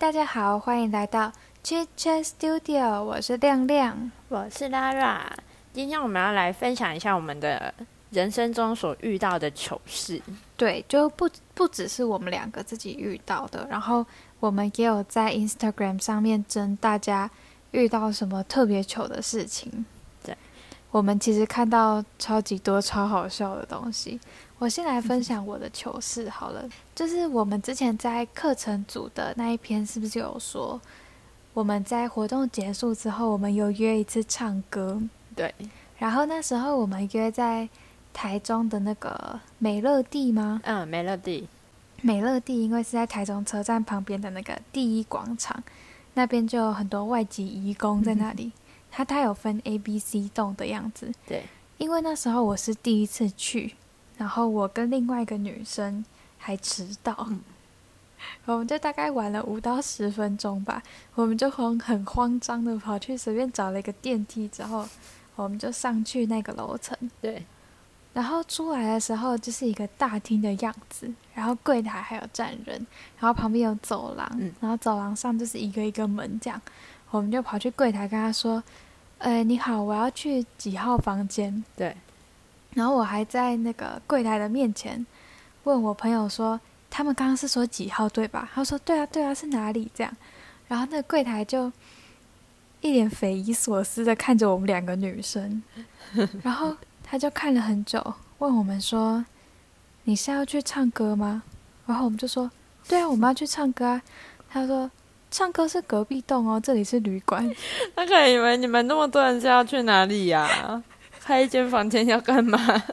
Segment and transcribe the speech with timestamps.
[0.00, 1.30] 大家好，欢迎来到
[1.62, 4.10] Chit Chat Studio，我是亮亮。
[4.30, 5.20] 我是 Lara，
[5.74, 7.74] 今天我们要来分享一下我们的
[8.08, 10.22] 人生中所遇到的糗事。
[10.56, 14.04] 对，就不不只是我们两个自己遇到的，然后
[14.40, 17.30] 我们也有在 Instagram 上面征大家
[17.72, 19.84] 遇到什么特别糗的事情。
[20.24, 20.34] 对，
[20.90, 24.18] 我们其实看到超级多超好笑的东西。
[24.60, 30.78] 我先来分享我的糗事好了，就是我们之前在课程组的那一篇，是不是有说
[31.54, 35.00] 我们在活动结束之后，我们有约一次唱歌？
[35.34, 35.54] 对，
[35.98, 37.66] 然后那时候我们约在
[38.12, 40.60] 台中的那个美乐蒂吗？
[40.64, 41.48] 嗯，美乐蒂，
[42.02, 45.64] 美乐蒂因为是在台中车站旁边的那个第一广场，
[46.12, 48.52] 那边就有很多外籍移工在那里。
[48.90, 51.10] 它它有分 A、B、C 栋的样子。
[51.26, 51.44] 对，
[51.78, 53.74] 因为那时候我是第一次去。
[54.20, 56.04] 然后我跟另外一个女生
[56.36, 57.26] 还迟到，
[58.44, 60.82] 我们就大概晚了五到十分钟吧。
[61.14, 64.86] 我们就很很慌张的跑去随便找了一个电梯，之后
[65.36, 66.94] 我们就上去那个楼层。
[67.22, 67.46] 对，
[68.12, 72.86] 然后出来的时候就是一个大厅的样子，然后柜台还有站人，
[73.18, 76.60] 然后旁边有走廊，然后走廊上就是一个一个门这样。
[77.10, 78.62] 我们就跑去柜台跟他说
[79.16, 81.96] ：“呃，你好，我要去几号房间？”对。
[82.74, 85.04] 然后我还在那个柜台的面前
[85.64, 90.16] 问我朋友说：“他们刚刚是说几号对吧？”他说：“对啊，对啊，是哪里？”这样，
[90.68, 91.70] 然后那个柜台就
[92.80, 95.62] 一脸匪夷所思的看着我们两个女生，
[96.42, 99.24] 然后他就看了很久，问我们说
[100.04, 101.42] ：“你是要去唱歌吗？”
[101.86, 102.50] 然后我们就说
[102.88, 104.02] ：“对啊，我们要去唱歌啊。”
[104.48, 104.90] 他说
[105.30, 107.48] ：“唱歌是隔壁栋哦，这里是旅馆。”
[107.94, 110.82] 他可能以为你们那么多人是要去哪里呀？
[111.22, 112.58] 开一间房间要干嘛？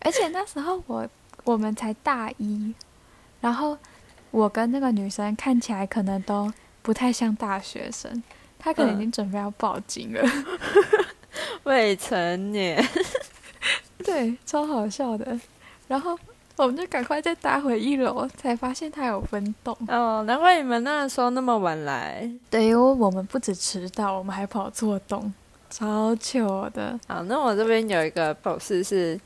[0.00, 1.08] 而且那时候我
[1.44, 2.74] 我们才大一，
[3.40, 3.78] 然后
[4.30, 6.52] 我跟那个女生看起来可能都
[6.82, 8.22] 不太像大学生，
[8.58, 10.22] 她可能已经准备要报警了。
[11.62, 12.84] 未成年，
[14.04, 15.38] 对，超好笑的。
[15.86, 16.18] 然后
[16.56, 19.76] 我们就赶快再搭回一楼，才发现它有分栋。
[19.86, 22.28] 哦，难怪你们那时候那么晚来。
[22.50, 25.32] 对，因为我们不止迟到，我们还跑错栋。
[25.72, 29.18] 超糗的，好，那我这边有一个故事是，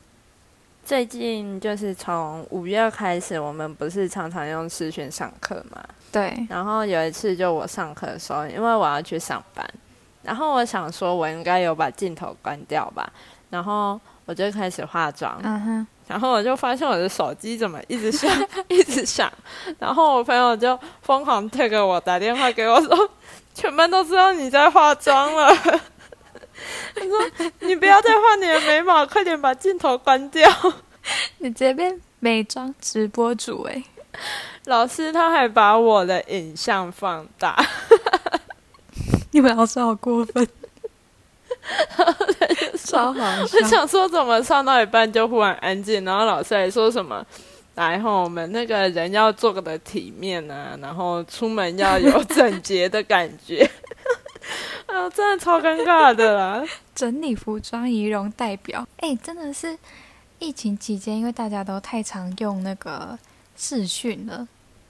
[0.85, 5.83] 最近就是从五月开始，我们不是常常用视讯上课嘛？
[6.09, 6.47] 对。
[6.49, 9.69] 然后有一次就我上课的时候，因为我要去上班，
[10.23, 13.11] 然后我想说我应该有把镜头关掉吧，
[13.49, 18.31] 然后我就开始化妆，嗯哼，然后我就发现我的手机怎么一直响，
[18.69, 19.29] 一直响，
[19.79, 23.09] 然后我朋友就疯狂推给我打电话给我说，
[23.53, 25.53] 全班都知道你在化妆了。
[26.95, 30.49] 他说：“你不要再画你的眉毛，快点把镜头关掉。
[31.39, 33.83] 你这边美妆直播主哎，
[34.65, 37.55] 老师他还把我的影像放大，
[39.31, 40.47] 你们老师好过分，
[42.83, 43.57] 超好笑。
[43.59, 47.25] 我想说怎么唱到一半就忽然安静，然后老师还说什么，
[47.75, 53.69] 然后我们那个人要做的体面啊，然后出门要有整洁的感觉。”
[54.97, 56.65] 啊，真的超尴尬的啦！
[56.95, 59.77] 整理服装仪容代表，哎，真的是
[60.39, 63.17] 疫情期间，因为大家都太常用那个
[63.55, 64.47] 视讯了，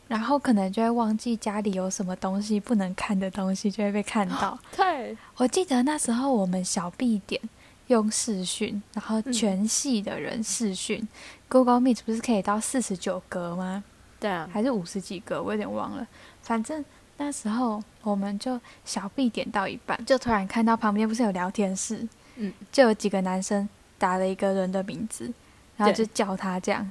[0.08, 4.58] 然后可能就会忘记家里有什么东西不能看的东西，就会被看到。
[4.78, 7.42] 对，我记得那时候我们小 B 点
[7.88, 11.06] 用视讯，然后全系的人视讯
[11.50, 13.84] ，Google Meet 不是可以到四十九格吗？
[14.22, 16.08] 对啊，还是五十几格，我有点忘了，
[16.42, 16.86] 反正。
[17.20, 23.68] 那时候我们就小 B 点到一半，就突然看到旁边不是有聊天室，嗯，就有几个男生
[23.98, 25.34] 打了一个人的名字，
[25.76, 26.82] 然后就叫他这样，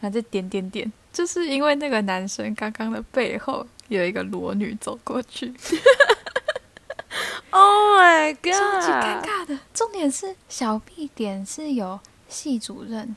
[0.00, 5.52] 然后就点点点，就是因为那个男生刚刚的背后有一个裸女走过去，
[7.50, 9.58] Oh my god，超级尴尬的。
[9.74, 13.14] 重点是小 B 点是有系主任，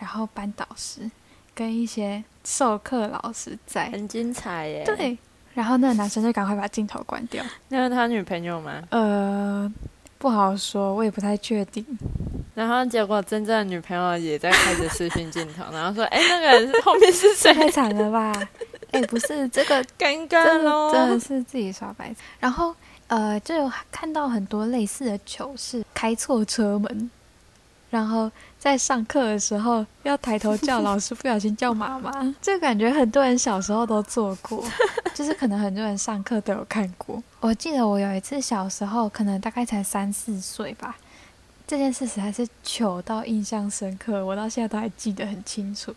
[0.00, 1.08] 然后班导师
[1.54, 4.82] 跟一些授课老师在，很精彩耶。
[4.84, 5.16] 对。
[5.54, 7.42] 然后那个男生就赶快把镜头关掉。
[7.68, 8.82] 那是他女朋友吗？
[8.90, 9.72] 呃，
[10.18, 11.84] 不好说，我也不太确定。
[12.54, 17.52] 然后结果真正的女朋友也在开着视讯镜头，然后说：“哎，那个人后面是谁？
[17.54, 18.32] 太惨了吧？
[18.92, 22.14] 哎，不是这个尴尬喽，真的是自己耍白。
[22.38, 22.74] 然后
[23.08, 27.10] 呃，就有看到很多类似的糗事，开错车门。”
[27.94, 32.10] 然后在上课的时候要抬头叫老师，不小心叫妈妈，
[32.42, 34.64] 这感觉很多人小时候都做过，
[35.14, 37.22] 就是可能很多人上课都有看过。
[37.38, 40.96] 我记得我有一次小时候，可能大概才三四岁吧，
[41.68, 45.94] 这件事实在是糗到印象深刻，我到现在都还记得很清楚。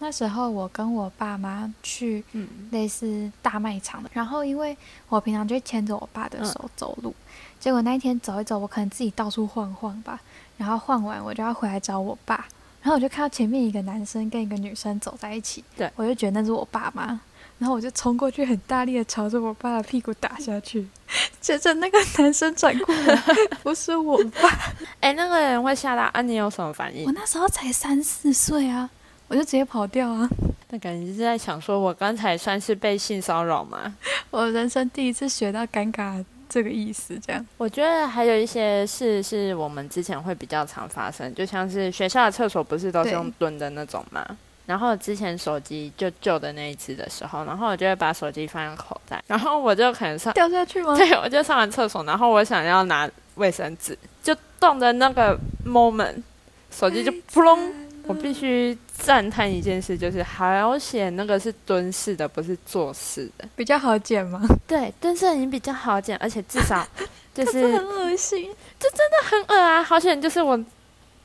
[0.00, 2.22] 那时候我跟我爸妈去
[2.70, 4.76] 类似大卖场的，然后因为
[5.08, 7.12] 我平常就牵着我爸的手走路，
[7.58, 10.20] 结果那一天走一走，我可能自己到处晃晃吧，
[10.58, 12.46] 然后换完我就要回来找我爸，
[12.82, 17.18] 然后我就看到前面一个男生跟一个女生走在一起，对我就觉得那是我爸妈，
[17.58, 20.86] 然后我就冲过去很大力的朝着我爸的屁股打下去，
[21.40, 23.22] 接着那个男生转过来，
[23.62, 24.50] 不是我爸，
[25.00, 26.20] 哎，那个人会吓到啊？
[26.20, 27.06] 你有什么反应？
[27.06, 28.90] 我那时候才三四岁啊。
[29.30, 30.26] 我就直接跑掉啊！
[30.70, 33.94] 那感觉是在想说，我刚才算是被性骚扰吗？
[34.30, 37.46] 我人生第一次学到尴尬这个意思，这样。
[37.56, 44.24] 我觉得还有一些事是我们之前会比较常发生，就像是学校的厕所不是都是用蹲的那种吗？
[44.66, 50.94] 然后之前手机就旧的那一次的时候，然后我就会把手机放在口袋，然后我就可能上掉下去吗？
[50.98, 56.22] 对，我就上完厕所，然后我想要拿卫生纸，就动的那个 moment，
[56.70, 57.87] 手机就扑隆。
[58.08, 64.40] 我必须赞叹一件事，就是好险那个是蹲式的，不是坐式的，比较好捡吗？
[64.66, 66.84] 对，蹲式已经比较好捡，而且至少
[67.34, 68.50] 就是很恶心，
[68.80, 69.82] 这真的很恶啊！
[69.82, 70.58] 好险，就是我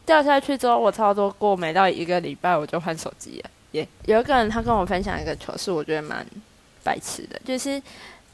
[0.06, 3.50] 掉下去之后，我操作过没到一个礼拜，我就换手机了。
[3.72, 6.26] 耶，有一个人他跟我分享一个糗事，我觉得蛮
[6.84, 7.82] 白痴的，就是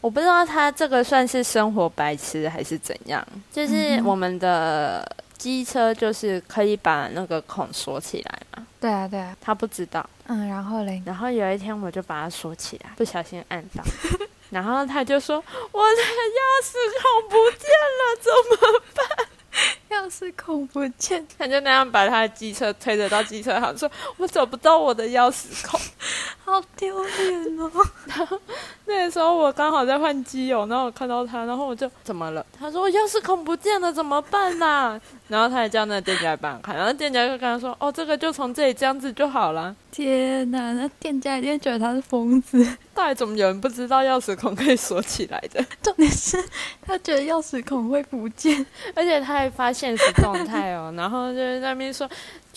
[0.01, 3.23] 我不知道他这个算是生活白痴还是怎样，
[3.53, 5.07] 就是我们的。
[5.39, 8.67] 机车就是可以把那个孔锁起来嘛？
[8.79, 10.07] 对啊，对啊，他不知道。
[10.27, 13.83] 嗯，然后嘞，然后有一天我就把它锁起来，不小心按到，
[14.51, 15.37] 然后他就说
[15.71, 16.01] ：“我的
[16.37, 19.27] 钥匙孔不见了，怎么办？”
[19.89, 25.79] 钥匙孔不见，他就那样把他的机车推着到机车行，说：“我找不到我的钥匙孔，
[26.49, 27.71] 好丢脸哦。
[28.07, 28.39] ”然后
[28.85, 32.45] 那个时候我刚好在换机油，然后我看到他，然后我就怎么了？
[32.57, 34.99] 他说：“我钥匙孔不见了，怎么办呐？”
[35.29, 42.65] 然后他还叫那个店家帮看，然后店家就跟他说：“哦，这个就从这里这样子就好了。”天哪，那店家一定觉得他是疯子。
[42.93, 45.63] 到底怎么有人不知道钥匙孔可以锁起来的？
[45.81, 46.37] 重点是
[46.81, 52.09] 他觉得钥匙孔会不见，而且他还发现实动态哦，然后就在那边说：“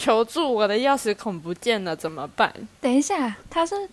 [0.02, 2.52] 求助，我的钥匙孔不见了，怎么办？”
[2.82, 3.88] 等一下，他是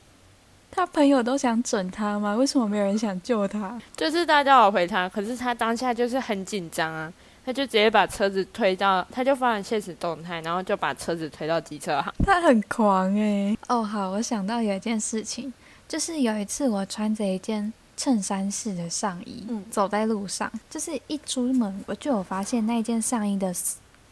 [0.71, 2.35] 他朋友都想整他吗？
[2.35, 3.79] 为什么没有人想救他？
[3.95, 7.13] 就是大家有回他，可是他当下就是很紧张啊。
[7.45, 12.13] 他就直接把车子推到，他就发了现实动态，然后就把车子推到机车行。
[12.23, 13.57] 他很狂哎！
[13.67, 15.51] 哦，好，我想到有一件事情，
[15.87, 23.51] 就是有一次我穿着一件衬衫式的上衣，嗯走在路上，就是一出门我就有发现那件上衣的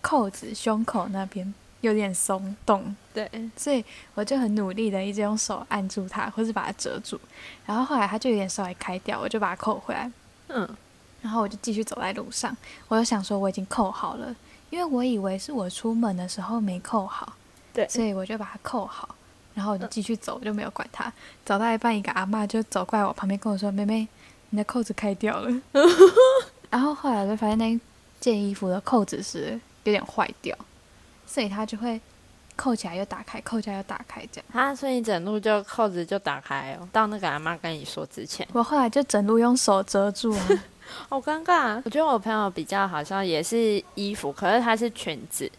[0.02, 3.84] 扣子胸口那边有点松动，对，所以
[4.14, 7.20] 我就很努力的一直用手按住它，或是把它遮住，
[7.66, 10.12] 然后后来它就有点稍微开掉，我就把它扣回来，
[10.50, 10.68] 嗯。
[11.20, 12.56] 然后我就继续走在路上，
[12.88, 14.34] 我就想说我已经扣好了，
[14.70, 17.34] 因为我以为是我出门的时候没扣好，
[17.74, 19.16] 对，所以我就把它扣好，
[19.56, 21.12] 然后我就继续走，就没有管它。
[21.44, 24.08] 走到一半，一个阿妈就走过来我旁边跟我说：“妹妹，
[24.52, 25.62] 你的扣子开掉了。”
[26.70, 27.78] 然后后来我就发现那
[28.20, 30.56] 件衣服的扣子是有点坏掉，
[31.28, 32.02] 所以它就会
[32.56, 34.46] 扣起来又打开，扣起来又打开这样。
[34.54, 36.90] 啊，所以你整路就扣子就打开哦。
[36.92, 40.48] 到那个阿妈跟你说之前，我后来就整路用手遮住啊。
[41.10, 41.82] 好尴尬！
[41.84, 45.52] 我觉得我朋友比较好像也是衣服，可是她是裙子，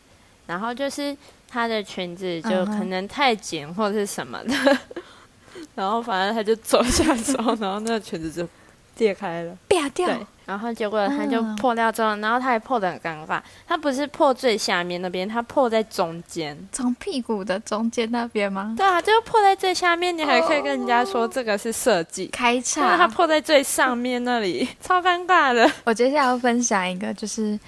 [0.47, 1.15] 然后就是
[1.47, 4.79] 她的裙子就可能太紧或者是什么的，
[5.77, 8.49] 然后反正她就走下之后，然后那个裙子就
[8.97, 10.09] 裂开了， 掉掉。
[10.49, 13.39] 然后结果他就破掉之后，然后他还破的很尴尬。
[13.67, 18.75] 他不是破最下面那边，他破在中间，从屁股的中间那边吗？
[18.75, 20.17] 对啊，就破在最下面。
[20.17, 25.71] 你还可以跟人家说这个是设计开叉，他破在最上面那里， 超尴尬的。
[25.85, 27.61] 我接下来要分享一个，就是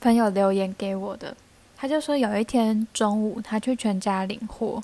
[0.00, 1.36] 朋友留言给我的，
[1.76, 4.80] 他就说有一天中午他去全家领货，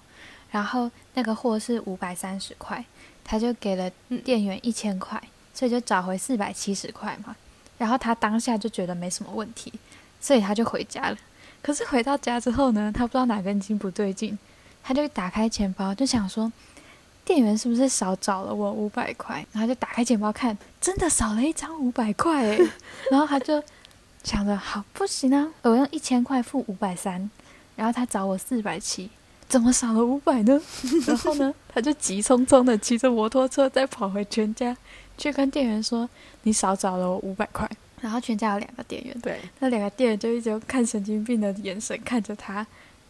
[0.51, 2.85] 然后那个货是五百三十块，
[3.23, 3.89] 他就给了
[4.25, 5.23] 店员一千块，
[5.55, 7.37] 所以就找回四百七十块嘛。
[7.79, 9.73] 然后他当下就觉得没什么问题，
[10.21, 11.17] 所以他就回家了。
[11.63, 14.39] 可是回到家之后呢，他不知道哪根筋不对劲，
[14.83, 16.53] 他就打开钱包，就想说，
[17.25, 19.45] 店员是不是少找了我五百块？
[19.53, 22.71] 然后就打开钱包看，真的少了一张五百块诶。
[23.11, 23.63] 然后他就
[24.23, 27.31] 想着，好不行啊，我用一千块付五百三，
[27.77, 29.09] 然后他找我四百七，
[29.49, 30.61] 怎么少了五百呢？
[31.09, 34.77] 然后呢，他就急匆匆的骑着摩托车再跑回全家。
[35.17, 36.09] 去跟店员说
[36.43, 37.69] 你少找了我五百块，
[38.01, 42.67] 然后全家有两个店员，对，那两个店员就一直用看神经病的眼神看着他，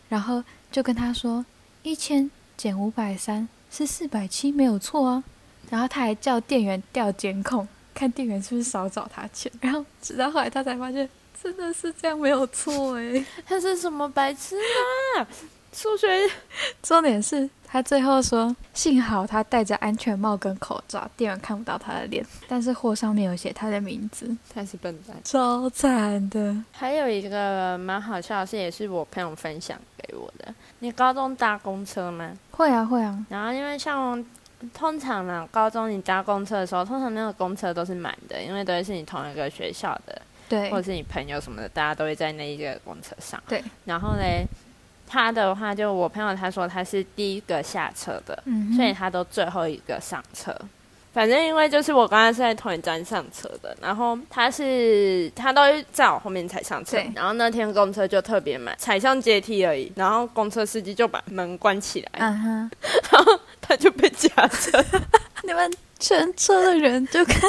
[0.08, 1.44] 然后就跟他说
[1.82, 5.25] 一千减五百三是四百七没有错啊，
[5.70, 11.08] 然后他还叫店员调监控，看店员是不是少找他钱，然后直到后来他才发现
[11.42, 14.56] 真的是这样没有错诶， 他是什么白痴
[15.18, 15.26] 啊？
[15.75, 16.07] 数学，
[16.83, 24.35] 重点是他最后说，幸好他戴着安全帽跟口罩，店员看不到他的脸，但是货上面有写他的名字。
[24.54, 26.57] 他是笨蛋，超惨的。
[26.71, 30.54] 还有一个蛮好笑的事，也是我朋友分享给我的。
[30.78, 32.33] 你高中搭公车吗？
[32.52, 33.26] 会啊，会啊。
[33.28, 34.25] 然后因为像
[34.73, 43.43] 通常呢，高中你搭公车的时候，通常那个公车都是满的，因为都是你同一个学校的，对，或者是你朋友什么的，大家都会在那一个公车上。
[43.49, 43.61] 对。
[43.85, 44.47] 然后嘞。
[45.06, 48.42] 他的话，就我朋友他说他是第一个下车的，
[48.76, 50.54] 所以他都最后一个上车。
[51.12, 62.70] 反正因为就是我刚刚是在同一站上车的，然后他是他都在我后面才上车，然后那天公车就特别慢，踩上阶梯而已，然后公车司机就把门关起来，然
[63.12, 64.84] 后他就被夹着。
[65.46, 67.49] 你们全车的人就看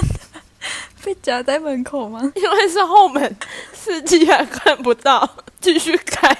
[1.03, 2.21] 被夹在门口吗？
[2.35, 3.35] 因为是后门，
[3.73, 5.27] 司机还看不到，
[5.59, 6.37] 继续开。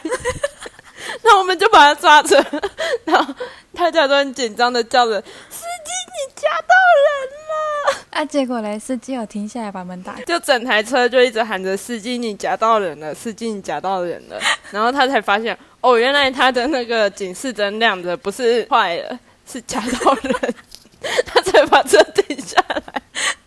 [1.23, 2.43] 那我们就把他抓着，
[3.05, 3.33] 然后
[3.73, 13.13] 他假装很紧张的叫着：“司机，你夹到人了！”啊，结果嘞，司机有停下来把门打开， 就整台车就一直喊着：“司机，你夹到人了！
[13.13, 14.39] 司机，你夹到人了！”
[14.71, 20.53] 然后他才发现，哦，原来他的那个警示灯亮着，不是坏了，是夹到人，
[21.25, 23.01] 他才把车停下来。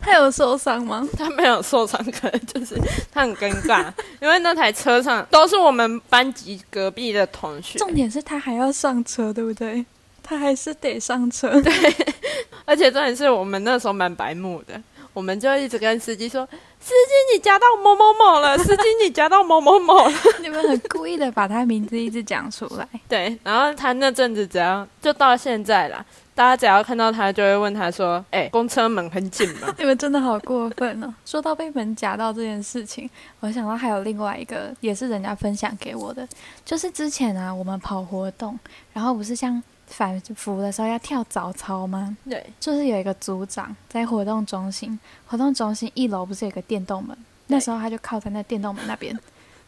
[0.08, 1.06] 他有受伤吗？
[1.18, 2.74] 他没有受伤，可能就是
[3.12, 7.78] 他很尴尬，因为那台车上都是我们班级隔壁的同学。
[7.78, 9.84] 重点是他还要上车，对不对？
[10.22, 11.60] 他还是得上车。
[11.60, 11.72] 对，
[12.64, 14.80] 而且重点是我们那时候蛮白目的，
[15.12, 16.46] 我们就一直跟司机说
[16.80, 18.56] ：“司机，你夹到某某某了！
[18.56, 22.88] 司机，你夹到某某某了！” 你们很故意的把他名字一直讲出来。
[23.06, 26.04] 对，然后他那阵子只要就到现在了。
[26.38, 31.12] 大家只要看到他，就会问他说：“哎，公车门很紧吗？” 你们真的好过分哦！
[31.26, 36.25] 说到被门夹到这件事情，我想到还有另外一个，也是人家分享给我的，
[36.64, 38.57] 就是之前啊，我们跑活动，
[38.92, 42.16] 然后不是像反服的时候要跳早操吗？
[42.30, 47.18] 对，就是有一个组长在活动中心，活动中心一楼不是有个电动门，
[47.49, 49.18] 那时候他就靠在那电动门那边。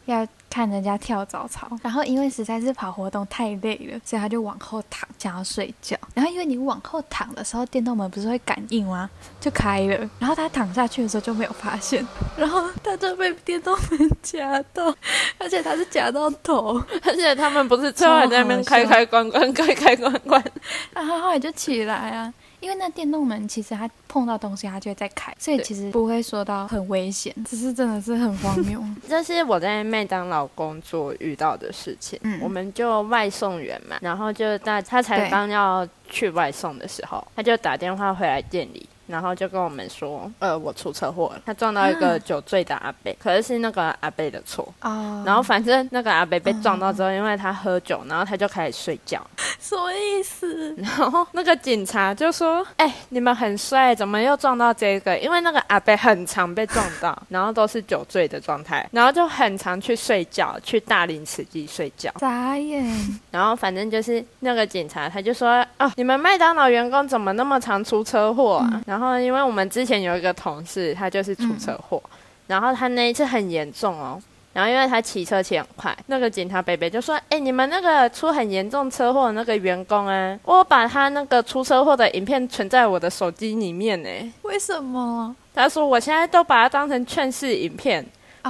[0.05, 5.97] 要看人家跳早操，然后因为实在是跑活动太累了，所以他就往后躺，想要睡觉。
[6.13, 9.09] 然后因为你往后躺的时候，电动门不是会感应吗？
[9.39, 9.97] 就开了。
[10.19, 12.05] 然后他躺下去的时候就没有发现，
[12.35, 14.93] 然后他就被电动门夹到，
[15.37, 20.43] 而且他是夹到头，而且他们不是最后还在那边开开关关，开开关关，
[20.91, 22.33] 然后后来就起来啊。
[22.59, 28.79] 因为那电动门其实它碰到东西它就会再开，所以其实不会说到很危险，只是真的是很荒谬。
[29.09, 32.19] 这是我在麦当劳工作遇到的事情。
[32.23, 38.87] 嗯，我们就外送员嘛，然后就在他才刚要去外送的时候，他就打电话回来店里。
[39.11, 44.73] 然后就跟我们说，呃，我出车祸了，他撞到一个酒醉的阿伯，可是是那个阿伯的错。
[44.81, 45.21] 哦。
[45.25, 49.21] 然后反正那个阿伯被撞到之后，因为他喝酒，然后他就开始睡觉。
[49.59, 50.73] 什么意思？
[50.77, 55.17] 然后那个警察就说：“哎，你们很帅，怎么又撞到这个？
[55.19, 62.83] 因为那个阿伯很常被撞到， 然后都是酒醉的状态，然后就很常去睡觉，去大林慈记睡觉。”眨眼。
[63.29, 69.00] 然后反正就是那个警察，他就说：“哦，你们麦当劳员工怎么那么常出车祸啊？”然后。
[69.01, 71.99] 然后，因为我们之前有一个同事，他就是出车祸，
[72.45, 74.21] 然后他那一次很严重哦。
[74.53, 84.09] 然后，因为他骑车骑很快，那个警察北北就说：“哎，你们那个出很严重车祸的那个员工啊，我把他那个出车祸的影片存在我的手机里面呢。”
[84.43, 85.35] 为什么？
[85.55, 88.05] 他说：“我现在都把它当成劝世影片，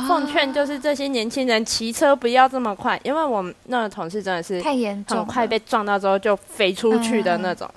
[0.08, 7.70] 奉劝就是这些年轻人骑车不要这么快，因为我们那个同事真的是太严重，很快被撞到之后就飞出去的那种。”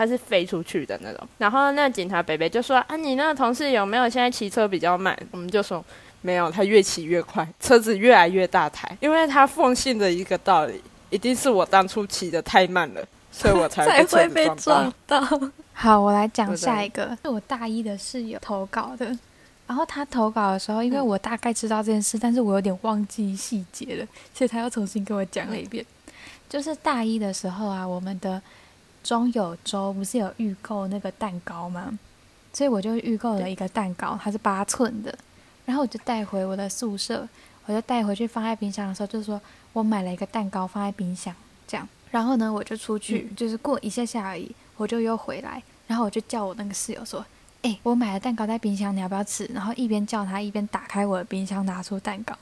[0.00, 5.84] 他是飞出去的那种，然后那警察北北就说：“啊，你那个同事有没有现在骑车比较慢？”我们就说
[6.22, 15.20] ：“没有，他越骑越快，车子越来越大台，因为他奉信的一个道理，一定是我当初骑的太慢了，所以我才会被 撞到。”
[15.74, 19.04] 好，我来讲下一个，是我大一的室友投稿的，
[19.66, 25.84] 然后他投稿的时候，因为我大概知道这件事，但是我有点忘记细节了，所以他又重新跟我讲了一遍。
[26.48, 28.40] 就是大一的时候啊，我们的。
[29.02, 31.98] 中友周不是有预购那个蛋糕吗？
[32.52, 35.16] 所以我就预购了一个蛋糕，它是八寸的，
[35.64, 37.28] 然后我就带回我的宿舍，
[37.66, 39.40] 我就带回去放在冰箱的时候，就说
[39.72, 41.34] 我买了一个蛋糕放在冰箱，
[41.66, 41.88] 这样。
[42.10, 47.24] 然后呢，我就出去，就是过一下下而已，我就又回来，然后我就叫我那个室友说
[47.62, 52.36] ：“哎，我买了蛋糕在冰箱，你要不要吃？”然后一边叫他，一边打开我的冰箱，拿出蛋糕，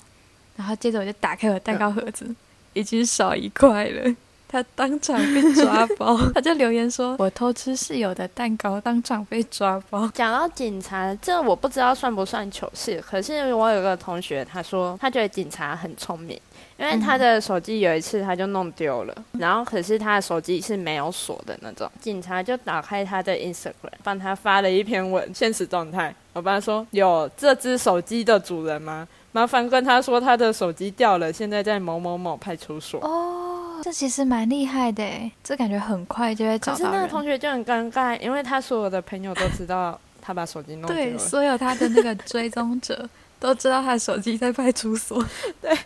[0.57, 2.35] 然后接着我就打开我的蛋糕盒子，
[2.73, 4.17] 已经少一块了。
[4.49, 10.09] 他当场被抓包， 他就留言说：“我偷吃室友的蛋糕，当场被抓包。
[10.14, 12.99] ”讲到警察，这我不知道算不算糗事。
[13.07, 16.40] 可是我有个同学，他说他觉得警察很聪明，
[16.78, 26.14] 因为他的手机有一次他就弄丢了，然后可是他的手机是没有锁的那种，警察就打开他的 Instagram，帮他发了一篇文，现实状态。
[26.33, 29.07] 我帮他说：“有这只手机的主人吗？
[29.33, 33.48] 麻烦跟他说他的手机掉了，现在在某某某派出所。”哦。
[33.82, 35.04] 这其实蛮厉害的
[35.42, 41.11] 这感觉很快就会找到可是那个同学就很尴尬，因为他所有的朋友都知道他把手机弄丢了。
[41.12, 43.08] 对，所有他的那个追踪者
[43.38, 45.25] 都知道他的手机在派出所。
[45.61, 45.76] 对，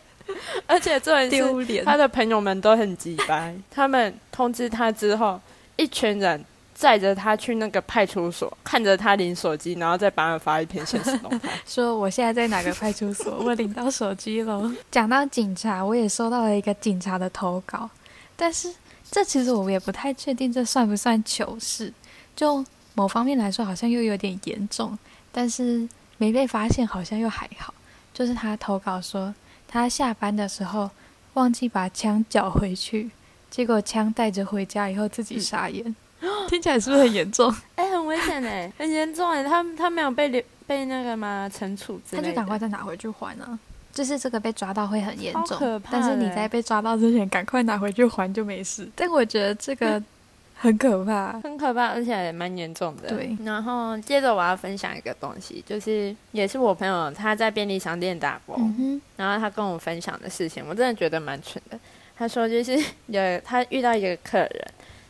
[0.67, 5.41] 而且这丢脸，他的朋友们都很急白，他们通知他之后，
[5.77, 6.45] 一群人。
[6.83, 14.69] 载着他去那个派出所，看着他领手机，然后再帮他发一篇现实动态， 说我现在在哪个派出所，我领到手机了。
[14.91, 17.89] 讲到警察，我也收到了一个警察的投稿，
[18.35, 18.75] 但是
[19.09, 21.93] 这其实我也不太确定，这算不算糗事？
[22.35, 24.99] 就某方面来说，好像又有点严重，
[25.31, 27.73] 但是没被发现，好像又还好。
[28.13, 29.33] 就是他投稿说，
[29.69, 30.91] 他下班的时候
[31.35, 33.13] 忘记把枪缴回去，
[33.49, 35.95] 结果枪带着回家以后自己傻眼。
[36.49, 37.55] 听起来是不是很严重？
[37.77, 39.43] 哎，很危险哎，很严重哎。
[39.43, 41.51] 他他没有被留被那个吗？
[41.53, 43.59] 惩处之类他就赶快再拿回去还呢。
[43.93, 48.89] 就是这个被抓到会很严重，但是你在被抓到之前赶快拿回去还就没事。
[48.97, 50.03] 但我觉得这个
[50.57, 53.11] 很可怕，很可怕，而且也蛮严重的。
[53.11, 53.37] 对。
[53.45, 61.79] 然后接着我要分享一个东西，就是也是我朋友他在便利商店打工，然后他跟我分享的事情，我真的觉得蛮蠢的。
[62.17, 64.65] 他说就是有他遇到一个客人。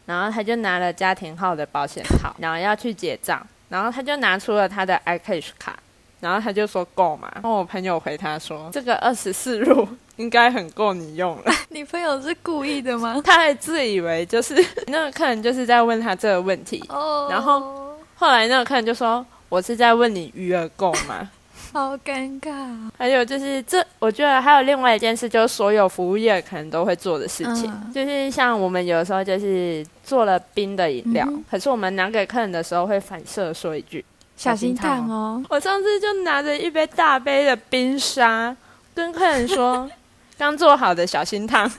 [0.07, 5.79] 然后他就拿了家庭号的保险 套，然后要去结账，然后他就拿出了他的 iCash 卡，
[6.21, 7.31] 然后他就说够吗？
[7.35, 11.53] 然后我朋友回他说这个二十四入 应该很够你用了。
[11.71, 13.21] 你朋友是故意的吗？
[13.25, 14.55] 他还自以为就是
[14.89, 16.83] 那个客人就是在问他这个问题，
[17.31, 21.31] 然后后来那个客人就说我是在问你余额够吗？
[21.75, 22.91] 好尴尬。
[22.99, 34.05] 还有就是，这我觉得还有另外一件事，就是所有服务业可能都会做的事情，就是像我们有时候就是做了冰的饮料，可是我们拿给客人的时候会反射说一句
[34.37, 35.43] “小心烫哦”。
[35.49, 38.55] 我上次就拿着一杯大杯的冰沙，
[38.95, 39.91] 跟客人说
[40.37, 41.71] ：“刚做好的小心烫。”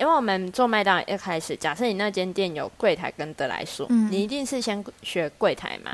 [0.00, 5.92] 因为我们做麦当劳一开始，假设你那间店有柜台跟得来速，你一定是先学柜台嘛。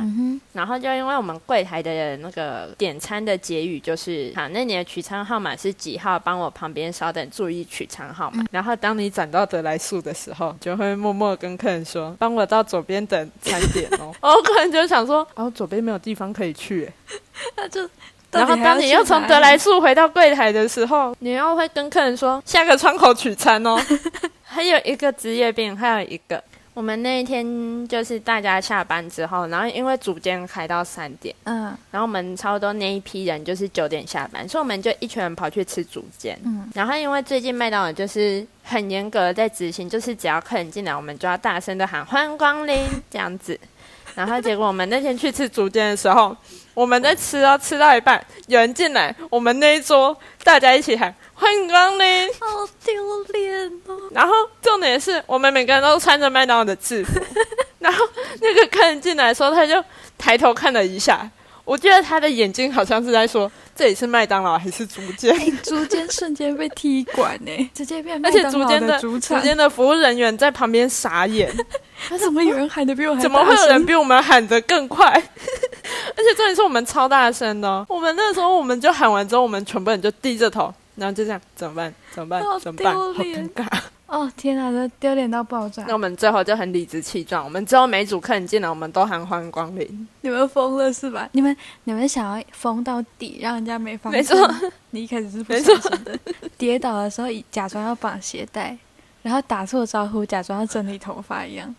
[0.53, 6.17] 然后就因为我们柜台的那个点餐的结语就是，好，那你的取餐号码是几号？
[6.17, 8.45] 帮我旁边稍等，注意取餐号码。
[8.53, 14.15] 然后当你转到得来速的时候，就会默默跟客人说，帮我到左边等餐点哦。
[14.23, 16.89] 哦客人就想说，哦，左边没有地方可以去，
[17.57, 17.91] 那就。
[18.37, 23.77] 然后当你又从德莱树回到柜台的时候，你又会跟客人说下个窗口取餐哦。
[24.45, 43.59] 还有一个职业病，还有一个，我们那一天就是大家下班之后，然后因为组间开到三点，嗯，然后我们差不多那一批人就是九点下班，所以我们就一群人跑去吃组间，嗯，然后因为最近麦当劳就是很严格的在执行，就是只要客人进来，我们就要大声的喊欢迎光临这样子。
[44.19, 46.35] 然后结果我们那天去吃竹间的时候，
[46.73, 53.99] 我们在吃哦，吃到一半有人进来，我们那一桌大家一起喊欢迎光临，好丢脸哦。
[54.13, 57.21] 然后重点是我们每个人都穿着麦当劳的制服，
[57.79, 58.03] 然后
[58.41, 59.85] 那个客人进来的时候，他就
[60.17, 61.31] 抬头看了一下。
[61.67, 71.53] 我觉得他的眼睛好像是在说：“这里是麦当劳还是竹间？”竹间瞬间被踢馆呢，直接变而且竹间的竹间的服务人员在旁边傻眼。
[72.09, 73.21] 他怎么有人喊的比我还？
[73.23, 75.11] 怎么会有人比我们喊的更快？
[75.11, 77.85] 而且重点是我们超大声的。
[77.89, 81.93] 我们那时候我们就喊完之后，我们全部人就低着头，然后就这样怎么办？
[82.15, 82.43] 怎么办？
[82.61, 82.95] 怎么办？
[82.95, 83.67] 好尴尬。
[84.17, 85.85] 哦天哪，这丢脸到爆炸！
[85.87, 90.09] 那我们最后就很理直气壮，我们之后每组客人进来，我们都喊欢迎光临。
[90.23, 91.29] 你们疯了是吧？
[91.33, 94.35] 你们你们想要疯到底，让人家没放没错，
[94.91, 96.19] 你一开始是不小心的，
[96.57, 98.75] 跌倒的时候假装要绑鞋带，
[99.23, 101.75] 然后打错招呼，假装要整理头发一样。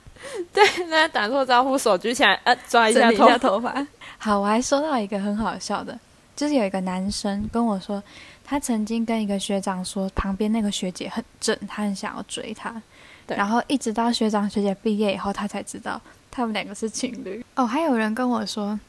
[0.53, 3.87] 对，那打错招呼，手举起来，呃，抓一下头发。
[4.19, 5.99] 好，我还收到一个很好笑的，
[6.35, 8.03] 就是有一个男生跟我说。
[8.49, 12.81] 他曾经跟一个学长说，旁边那个学姐很正，他很想要追她。
[13.27, 17.45] 然后一直到学长学姐毕业以后，他才知道他们两个是情侣。
[17.55, 18.79] 哦，还有人跟我说，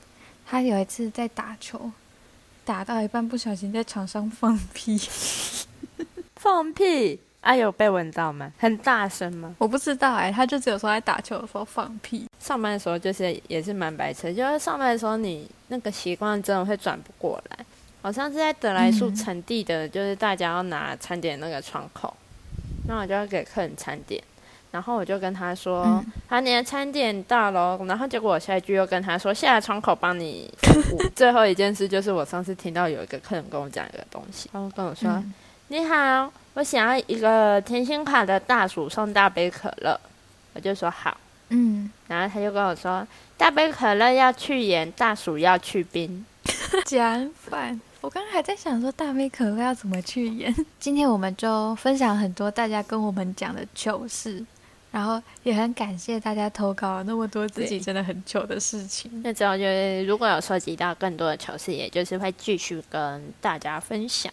[0.46, 1.90] 他有一次在打球，
[2.64, 4.96] 打到一半不小心在床上放屁。
[6.36, 7.18] 放屁？
[7.40, 8.52] 啊，有被闻到吗？
[8.58, 9.56] 很大声吗？
[9.58, 12.28] 我不知道哎，他就只有说在打球的时候放屁。
[12.38, 17.66] 上班的时候就是也是蛮白痴，就是上班的时候你那个习惯真的会转不过来。
[18.00, 22.16] 好像是在德莱树成地的，就是大家要拿餐点那个窗口，
[22.86, 24.22] 那我就要给客人餐点。
[24.70, 31.02] 然后我就跟他说：“好，你的餐点到喽。”然后结果我下一句又跟他说：“下来窗口帮你服务。
[31.16, 35.22] ”最后一件事就是我上次听到有一个客人跟我讲一个东西，他跟我说
[35.68, 39.98] ：“你好，我想要一个甜心卡的大薯送大杯可乐。”
[40.52, 41.16] 我就说：“好。”
[41.48, 43.08] 嗯，然后他就跟我说
[43.38, 46.26] ：“大杯可乐要去盐，大薯要去冰。
[46.84, 47.80] ”讲反。
[48.00, 50.54] 我刚刚还在想说大杯可乐要怎么去演。
[50.78, 54.44] 今天我们就分享很多大家跟我们讲的糗事。
[54.90, 59.10] 然后也很感谢大家投稿那么多自己真的很糗的事情。
[59.22, 64.32] 那之后就是如果有收集到更多的糗事，也就是会继续跟大家分享。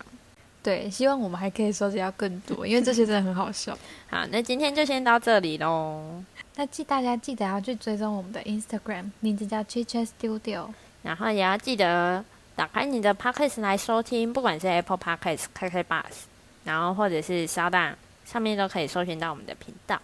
[0.63, 3.77] 对，希望我们还可以收集到更多，因为这些真的很好笑。
[4.09, 6.23] 好，那今天就先到这里喽。
[6.55, 10.69] 那记大家记得要去追踪我们的 Instagram，名字叫 Chit Studio。
[11.03, 12.23] 然后也要记得
[12.55, 16.23] 打开你的 Podcast 来收听，不管是 Apple Podcast、KK Bus，
[16.63, 17.93] 然后或者是小档
[18.25, 19.99] 上面都可以搜寻到我们的频道。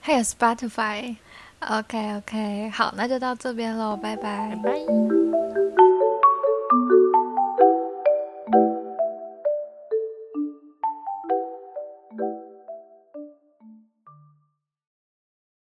[0.00, 4.56] 还有 Spotify，OK OK，好，那就到这边喽，拜拜。
[4.62, 5.89] 拜拜。